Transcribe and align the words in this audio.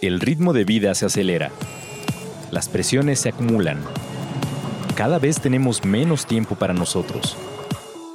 El 0.00 0.20
ritmo 0.20 0.52
de 0.52 0.62
vida 0.62 0.94
se 0.94 1.06
acelera. 1.06 1.50
Las 2.52 2.68
presiones 2.68 3.18
se 3.18 3.30
acumulan. 3.30 3.82
Cada 4.94 5.18
vez 5.18 5.40
tenemos 5.40 5.84
menos 5.84 6.24
tiempo 6.24 6.54
para 6.54 6.72
nosotros. 6.72 7.36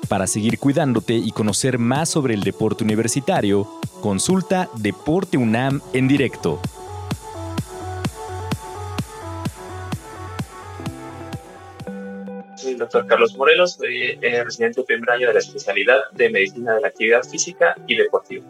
Para 0.08 0.26
seguir 0.26 0.60
cuidándote 0.60 1.16
y 1.16 1.32
conocer 1.32 1.80
más 1.80 2.08
sobre 2.08 2.36
el 2.36 2.44
deporte 2.44 2.86
universitario, 2.86 3.68
consulta 4.02 4.70
Deporte 4.78 5.36
UNAM 5.36 5.82
en 5.92 6.08
directo. 6.08 6.62
Soy 12.56 12.72
el 12.72 12.78
doctor 12.78 13.08
Carlos 13.08 13.36
Morelos, 13.36 13.74
soy 13.74 14.18
eh, 14.22 14.42
residente 14.42 14.80
de 14.80 14.86
primer 14.86 15.20
de 15.20 15.34
la 15.34 15.40
especialidad 15.40 15.98
de 16.14 16.30
Medicina 16.30 16.76
de 16.76 16.82
la 16.82 16.88
Actividad 16.88 17.24
Física 17.24 17.76
y 17.88 17.98
Deportiva. 17.98 18.46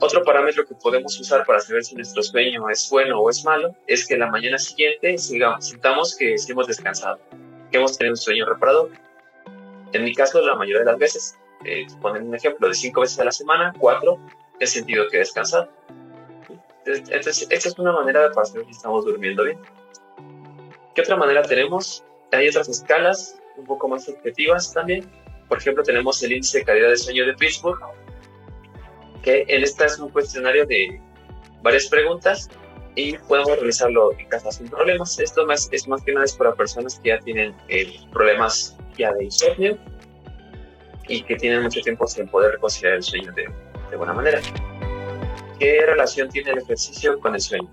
Otro 0.00 0.22
parámetro 0.22 0.64
que 0.64 0.74
podemos 0.74 1.18
usar 1.18 1.44
para 1.44 1.58
saber 1.58 1.84
si 1.84 1.96
nuestro 1.96 2.22
sueño 2.22 2.68
es 2.70 2.88
bueno 2.88 3.20
o 3.20 3.30
es 3.30 3.44
malo 3.44 3.74
es 3.86 4.06
que 4.06 4.16
la 4.16 4.30
mañana 4.30 4.56
siguiente 4.56 5.18
sigamos, 5.18 5.66
sintamos 5.66 6.16
que 6.16 6.36
hemos 6.48 6.68
descansado, 6.68 7.18
que 7.70 7.78
hemos 7.78 7.98
tenido 7.98 8.12
un 8.12 8.16
sueño 8.16 8.46
reparador. 8.46 8.90
En 9.92 10.04
mi 10.04 10.14
caso, 10.14 10.40
la 10.40 10.54
mayoría 10.54 10.80
de 10.80 10.84
las 10.84 10.98
veces, 10.98 11.38
eh, 11.64 11.86
ponen 12.00 12.28
un 12.28 12.34
ejemplo 12.34 12.68
de 12.68 12.74
cinco 12.74 13.00
veces 13.00 13.18
a 13.18 13.24
la 13.24 13.32
semana, 13.32 13.74
cuatro, 13.78 14.20
he 14.60 14.66
sentido 14.66 15.08
que 15.08 15.16
he 15.16 15.20
descansado. 15.20 15.68
Entonces, 16.86 17.46
esta 17.50 17.68
es 17.68 17.78
una 17.78 17.92
manera 17.92 18.30
para 18.30 18.46
saber 18.46 18.66
si 18.66 18.70
estamos 18.70 19.04
durmiendo 19.04 19.44
bien. 19.44 19.58
¿Qué 20.94 21.02
otra 21.02 21.16
manera 21.16 21.42
tenemos? 21.42 22.04
Hay 22.32 22.48
otras 22.48 22.68
escalas 22.68 23.38
un 23.56 23.66
poco 23.66 23.88
más 23.88 24.08
objetivas 24.08 24.72
también. 24.72 25.10
Por 25.48 25.58
ejemplo, 25.58 25.82
tenemos 25.82 26.22
el 26.22 26.32
índice 26.32 26.58
de 26.58 26.64
calidad 26.64 26.90
de 26.90 26.96
sueño 26.96 27.26
de 27.26 27.34
Pittsburgh, 27.34 27.80
que 29.22 29.44
en 29.48 29.62
esta 29.62 29.86
es 29.86 29.98
un 29.98 30.10
cuestionario 30.10 30.66
de 30.66 31.00
varias 31.62 31.86
preguntas 31.86 32.48
y 32.94 33.16
podemos 33.16 33.56
realizarlo 33.56 34.12
en 34.18 34.28
casa 34.28 34.50
sin 34.50 34.68
problemas. 34.68 35.18
Esto 35.18 35.46
más, 35.46 35.68
es 35.72 35.86
más 35.86 36.02
que 36.02 36.12
nada 36.12 36.24
es 36.24 36.34
para 36.34 36.54
personas 36.54 36.98
que 37.00 37.10
ya 37.10 37.18
tienen 37.20 37.54
eh, 37.68 37.94
problemas 38.12 38.76
ya 38.96 39.12
de 39.14 39.24
insomnio 39.24 39.78
y 41.06 41.22
que 41.22 41.36
tienen 41.36 41.62
mucho 41.62 41.80
tiempo 41.80 42.06
sin 42.06 42.28
poder 42.28 42.52
reconciliar 42.52 42.94
el 42.94 43.02
sueño 43.02 43.32
de, 43.32 43.48
de 43.90 43.96
buena 43.96 44.12
manera. 44.12 44.40
¿Qué 45.58 45.84
relación 45.86 46.28
tiene 46.28 46.50
el 46.50 46.58
ejercicio 46.58 47.18
con 47.20 47.34
el 47.34 47.40
sueño? 47.40 47.68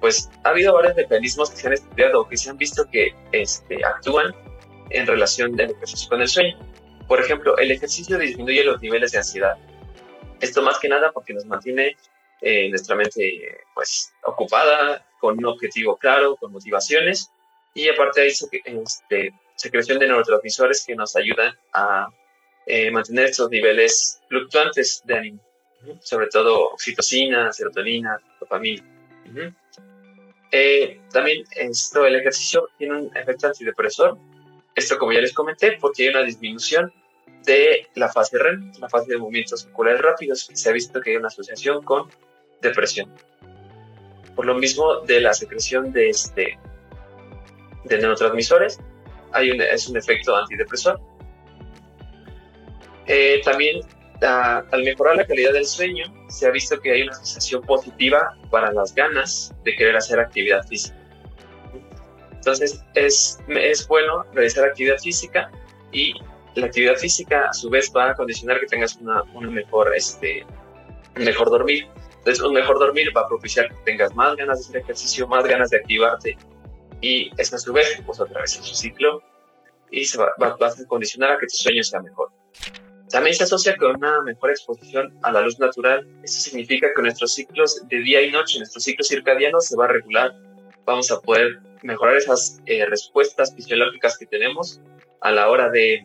Pues 0.00 0.30
ha 0.42 0.48
habido 0.48 0.74
varios 0.74 0.96
mecanismos 0.96 1.50
que 1.50 1.56
se 1.56 1.66
han 1.66 1.72
estudiado 1.74 2.28
que 2.28 2.36
se 2.36 2.50
han 2.50 2.56
visto 2.56 2.84
que 2.90 3.14
este, 3.32 3.84
actúan 3.84 4.34
en 4.90 5.06
relación 5.06 5.54
del 5.54 5.70
ejercicio 5.70 6.08
con 6.08 6.20
el 6.20 6.28
sueño. 6.28 6.58
Por 7.06 7.20
ejemplo, 7.20 7.56
el 7.58 7.70
ejercicio 7.70 8.18
disminuye 8.18 8.64
los 8.64 8.80
niveles 8.80 9.12
de 9.12 9.18
ansiedad 9.18 9.56
esto 10.42 10.60
más 10.60 10.78
que 10.78 10.88
nada 10.88 11.12
porque 11.12 11.32
nos 11.32 11.46
mantiene 11.46 11.96
eh, 12.40 12.68
nuestra 12.68 12.96
mente 12.96 13.60
pues 13.74 14.12
ocupada, 14.24 15.06
con 15.20 15.38
un 15.38 15.46
objetivo 15.46 15.96
claro, 15.96 16.36
con 16.36 16.52
motivaciones 16.52 17.30
y 17.74 17.88
aparte 17.88 18.22
hay 18.22 18.28
este, 18.28 19.32
secreción 19.54 19.98
de 19.98 20.08
neurotransmisores 20.08 20.84
que 20.84 20.96
nos 20.96 21.14
ayudan 21.16 21.56
a 21.72 22.08
eh, 22.66 22.90
mantener 22.90 23.26
estos 23.26 23.48
niveles 23.48 24.20
fluctuantes 24.28 25.02
de 25.04 25.16
ánimo, 25.16 25.40
sobre 26.00 26.26
todo 26.26 26.70
oxitocina, 26.70 27.52
serotonina, 27.52 28.18
dopamina. 28.40 28.84
Eh, 30.50 31.00
también 31.10 31.44
esto, 31.56 32.04
el 32.04 32.16
ejercicio 32.16 32.68
tiene 32.76 32.98
un 32.98 33.16
efecto 33.16 33.46
antidepresor. 33.46 34.18
Esto, 34.74 34.98
como 34.98 35.12
ya 35.12 35.20
les 35.20 35.32
comenté, 35.32 35.78
porque 35.80 36.02
hay 36.02 36.08
una 36.10 36.22
disminución 36.22 36.92
de 37.44 37.88
la 37.94 38.08
fase 38.08 38.38
REM, 38.38 38.72
la 38.80 38.88
fase 38.88 39.12
de 39.12 39.18
movimientos 39.18 39.64
musculares 39.66 40.00
rápidos, 40.00 40.48
se 40.52 40.68
ha 40.68 40.72
visto 40.72 41.00
que 41.00 41.10
hay 41.10 41.16
una 41.16 41.28
asociación 41.28 41.82
con 41.82 42.08
depresión. 42.60 43.12
Por 44.34 44.46
lo 44.46 44.54
mismo 44.54 45.00
de 45.00 45.20
la 45.20 45.34
secreción 45.34 45.92
de, 45.92 46.10
este, 46.10 46.58
de 47.84 47.98
neurotransmisores, 47.98 48.80
hay 49.32 49.50
un, 49.50 49.60
es 49.60 49.88
un 49.88 49.96
efecto 49.96 50.36
antidepresor. 50.36 51.00
Eh, 53.06 53.40
también 53.44 53.80
al 54.24 54.84
mejorar 54.84 55.16
la 55.16 55.26
calidad 55.26 55.52
del 55.52 55.66
sueño, 55.66 56.04
se 56.28 56.46
ha 56.46 56.50
visto 56.50 56.80
que 56.80 56.92
hay 56.92 57.02
una 57.02 57.14
sensación 57.14 57.62
positiva 57.62 58.36
para 58.50 58.72
las 58.72 58.94
ganas 58.94 59.52
de 59.64 59.74
querer 59.74 59.96
hacer 59.96 60.20
actividad 60.20 60.64
física. 60.66 60.96
Entonces 62.32 62.84
es, 62.94 63.38
es 63.48 63.86
bueno 63.88 64.24
realizar 64.32 64.64
actividad 64.64 64.98
física 64.98 65.50
y 65.92 66.14
la 66.54 66.66
actividad 66.66 66.96
física 66.96 67.48
a 67.48 67.52
su 67.52 67.70
vez 67.70 67.92
va 67.94 68.10
a 68.10 68.14
condicionar 68.14 68.60
que 68.60 68.66
tengas 68.66 68.96
una, 68.96 69.22
mejor, 69.50 69.94
este, 69.96 70.44
mejor 71.16 71.50
dormir. 71.50 71.86
Entonces, 72.18 72.42
un 72.42 72.52
mejor 72.52 72.78
dormir 72.78 73.08
va 73.16 73.22
a 73.22 73.28
propiciar 73.28 73.68
que 73.68 73.76
tengas 73.84 74.14
más 74.14 74.36
ganas 74.36 74.58
de 74.58 74.64
hacer 74.64 74.82
ejercicio, 74.82 75.26
más 75.26 75.44
ganas 75.44 75.70
de 75.70 75.78
activarte 75.78 76.36
y 77.00 77.30
eso 77.36 77.56
a 77.56 77.58
su 77.58 77.72
vez, 77.72 78.00
pues 78.06 78.20
en 78.20 78.62
su 78.62 78.74
ciclo 78.74 79.22
y 79.90 80.04
se 80.04 80.18
va, 80.18 80.32
va, 80.40 80.48
a 80.48 80.86
condicionar 80.86 81.32
a 81.32 81.38
que 81.38 81.46
tu 81.46 81.56
sueño 81.56 81.82
sea 81.82 82.00
mejor. 82.00 82.30
También 83.10 83.36
se 83.36 83.44
asocia 83.44 83.76
con 83.76 83.96
una 83.96 84.22
mejor 84.22 84.50
exposición 84.50 85.18
a 85.22 85.32
la 85.32 85.42
luz 85.42 85.58
natural. 85.58 86.08
Eso 86.22 86.40
significa 86.40 86.88
que 86.96 87.02
nuestros 87.02 87.34
ciclos 87.34 87.82
de 87.88 87.98
día 87.98 88.22
y 88.22 88.30
noche, 88.30 88.58
nuestro 88.58 88.80
ciclo 88.80 89.04
circadiano 89.04 89.60
se 89.60 89.76
va 89.76 89.84
a 89.84 89.88
regular. 89.88 90.34
Vamos 90.86 91.10
a 91.10 91.20
poder 91.20 91.58
mejorar 91.82 92.16
esas 92.16 92.62
eh, 92.64 92.86
respuestas 92.86 93.54
fisiológicas 93.54 94.16
que 94.16 94.24
tenemos 94.24 94.80
a 95.20 95.30
la 95.30 95.50
hora 95.50 95.68
de 95.68 96.04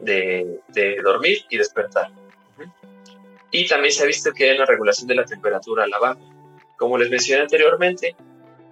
de, 0.00 0.60
dormir 1.02 1.38
y 1.48 1.58
despertar. 1.58 2.10
Y 3.50 3.68
también 3.68 3.92
se 3.92 4.02
ha 4.02 4.06
visto 4.06 4.32
que 4.32 4.50
hay 4.50 4.56
una 4.56 4.66
regulación 4.66 5.06
de 5.06 5.14
la 5.14 5.24
temperatura 5.24 5.84
a 5.84 5.86
la 5.86 5.98
baja. 5.98 6.20
Como 6.76 6.98
les 6.98 7.08
mencioné 7.08 7.42
anteriormente, 7.42 8.16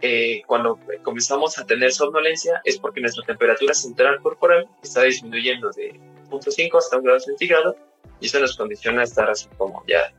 eh, 0.00 0.42
cuando 0.46 0.80
comenzamos 1.04 1.56
a 1.58 1.64
tener 1.64 1.92
somnolencia 1.92 2.60
es 2.64 2.78
porque 2.78 3.00
nuestra 3.00 3.24
temperatura 3.24 3.72
central 3.72 4.20
corporal 4.20 4.66
está 4.82 5.04
disminuyendo 5.04 5.70
de 5.70 6.00
0.5 6.28 6.78
hasta 6.78 6.96
1 6.96 7.04
grado 7.04 7.20
centígrado 7.20 7.76
y 8.18 8.26
eso 8.26 8.40
nos 8.40 8.56
condiciona 8.56 9.02
a 9.02 9.04
estar 9.04 9.30
así 9.30 9.48
como 9.56 9.84
ya 9.86 10.12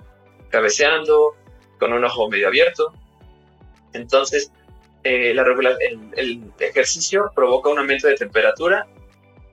cabeceando, 0.50 1.36
con 1.80 1.92
un 1.92 2.06
ojo 2.06 2.30
medio 2.30 2.48
abierto. 2.48 2.94
Entonces, 3.92 4.52
eh, 5.04 5.34
la 5.34 5.44
el, 5.82 6.00
el, 6.16 6.44
ejercicio 6.60 7.32
provoca 7.36 7.70
un 7.70 7.80
aumento 7.80 8.08
de 8.08 8.16
temperatura 8.16 8.88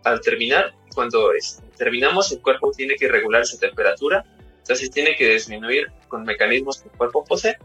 al 0.05 0.21
terminar 0.21 0.75
cuando 0.95 1.31
terminamos, 1.77 2.33
el 2.33 2.41
cuerpo 2.41 2.71
tiene 2.73 2.97
que 2.97 3.09
regular 3.09 3.43
esa 3.43 3.59
temperatura, 3.59 4.25
entonces 4.59 4.91
tiene 4.91 5.17
que 5.17 5.33
disminuir 5.33 5.91
con 6.09 6.25
mecanismos 6.25 6.83
que 6.83 6.89
el 6.89 6.97
cuerpo 6.97 7.25
posee 7.25 7.56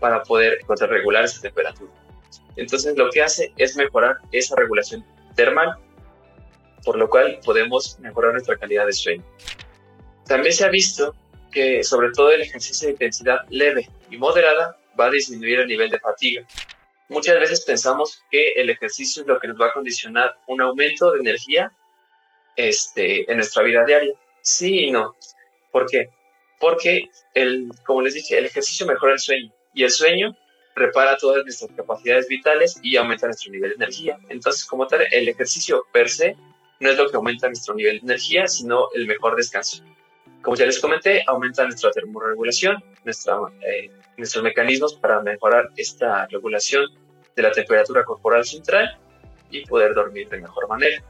para 0.00 0.22
poder 0.22 0.58
regular 0.88 1.24
esa 1.24 1.40
temperatura. 1.40 1.90
Entonces 2.56 2.96
lo 2.96 3.10
que 3.10 3.22
hace 3.22 3.52
es 3.56 3.76
mejorar 3.76 4.18
esa 4.32 4.54
regulación 4.56 5.04
termal, 5.34 5.76
por 6.84 6.96
lo 6.96 7.08
cual 7.08 7.40
podemos 7.44 7.98
mejorar 8.00 8.32
nuestra 8.32 8.56
calidad 8.56 8.86
de 8.86 8.92
sueño. 8.92 9.24
También 10.26 10.54
se 10.54 10.64
ha 10.64 10.68
visto 10.68 11.14
que 11.50 11.82
sobre 11.82 12.10
todo 12.10 12.30
el 12.32 12.42
ejercicio 12.42 12.86
de 12.86 12.92
intensidad 12.92 13.38
leve 13.50 13.88
y 14.10 14.16
moderada 14.16 14.76
va 14.98 15.06
a 15.06 15.10
disminuir 15.10 15.60
el 15.60 15.68
nivel 15.68 15.90
de 15.90 16.00
fatiga. 16.00 16.46
Muchas 17.08 17.38
veces 17.38 17.60
pensamos 17.64 18.22
que 18.30 18.52
el 18.56 18.70
ejercicio 18.70 19.22
es 19.22 19.28
lo 19.28 19.38
que 19.38 19.48
nos 19.48 19.60
va 19.60 19.66
a 19.66 19.72
condicionar 19.72 20.36
un 20.46 20.62
aumento 20.62 21.12
de 21.12 21.20
energía 21.20 21.72
este, 22.56 23.30
en 23.30 23.38
nuestra 23.38 23.62
vida 23.62 23.84
diaria. 23.84 24.14
Sí 24.40 24.86
y 24.86 24.90
no. 24.90 25.16
¿Por 25.70 25.86
qué? 25.86 26.08
Porque, 26.60 27.10
el, 27.34 27.68
como 27.84 28.02
les 28.02 28.14
dije, 28.14 28.38
el 28.38 28.46
ejercicio 28.46 28.86
mejora 28.86 29.12
el 29.12 29.18
sueño 29.18 29.52
y 29.72 29.84
el 29.84 29.90
sueño 29.90 30.36
repara 30.74 31.16
todas 31.16 31.42
nuestras 31.44 31.70
capacidades 31.76 32.28
vitales 32.28 32.78
y 32.82 32.96
aumenta 32.96 33.26
nuestro 33.26 33.52
nivel 33.52 33.70
de 33.70 33.76
energía. 33.76 34.18
Entonces, 34.28 34.64
como 34.64 34.86
tal, 34.86 35.06
el 35.10 35.28
ejercicio 35.28 35.84
per 35.92 36.08
se 36.08 36.36
no 36.80 36.90
es 36.90 36.98
lo 36.98 37.08
que 37.08 37.16
aumenta 37.16 37.46
nuestro 37.46 37.74
nivel 37.74 38.00
de 38.00 38.04
energía, 38.04 38.46
sino 38.46 38.88
el 38.94 39.06
mejor 39.06 39.36
descanso. 39.36 39.82
Como 40.42 40.56
ya 40.56 40.66
les 40.66 40.78
comenté, 40.78 41.22
aumenta 41.26 41.64
nuestra 41.64 41.90
termorregulación, 41.90 42.82
nuestra, 43.04 43.36
eh, 43.66 43.90
nuestros 44.16 44.44
mecanismos 44.44 44.94
para 44.94 45.20
mejorar 45.22 45.70
esta 45.76 46.26
regulación 46.26 46.86
de 47.34 47.42
la 47.42 47.50
temperatura 47.50 48.04
corporal 48.04 48.44
central 48.44 48.98
y 49.50 49.64
poder 49.64 49.94
dormir 49.94 50.28
de 50.28 50.40
mejor 50.40 50.68
manera. 50.68 51.02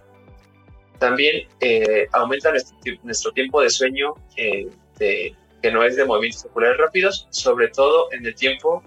También 0.99 1.49
eh, 1.61 2.07
aumenta 2.13 2.53
nuestro, 3.03 3.33
tiempo 3.33 3.61
de 3.61 3.71
sueño 3.71 4.15
eh, 4.37 4.69
que 4.99 5.71
no 5.73 5.83
es 5.83 5.97
de 5.97 6.05
movimientos 6.05 6.45
oculares 6.45 6.79
rápidos, 6.79 7.27
sobre 7.31 7.69
todo 7.69 8.13
en 8.13 8.25
el 8.27 8.35
tiempo 8.35 8.83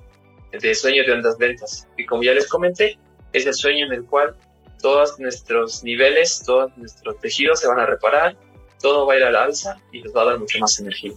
de 0.51 0.75
sueño 0.75 1.03
de 1.05 1.13
ondas 1.13 1.37
lentas. 1.39 1.87
Y 1.97 2.05
como 2.05 2.23
ya 2.23 2.33
les 2.33 2.47
comenté, 2.47 2.97
es 3.33 3.45
el 3.45 3.53
sueño 3.53 3.87
en 3.87 3.93
el 3.93 4.05
cual 4.05 4.35
todos 4.81 5.19
nuestros 5.19 5.83
niveles, 5.83 6.43
todos 6.45 6.75
nuestros 6.77 7.19
tejidos 7.19 7.59
se 7.59 7.67
van 7.67 7.79
a 7.79 7.85
reparar, 7.85 8.37
todo 8.81 9.05
va 9.05 9.13
a 9.13 9.17
ir 9.17 9.23
a 9.23 9.31
la 9.31 9.43
alza 9.43 9.77
y 9.91 10.01
nos 10.01 10.15
va 10.15 10.21
a 10.21 10.25
dar 10.25 10.39
mucho 10.39 10.59
más 10.59 10.79
energía. 10.79 11.13